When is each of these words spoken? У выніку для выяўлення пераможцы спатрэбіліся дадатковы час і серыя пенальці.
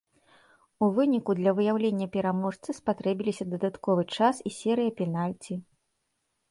У 0.85 0.87
выніку 0.95 1.31
для 1.41 1.51
выяўлення 1.59 2.07
пераможцы 2.15 2.69
спатрэбіліся 2.79 3.49
дадатковы 3.53 4.03
час 4.21 4.35
і 4.51 4.55
серыя 4.61 4.91
пенальці. 5.03 5.53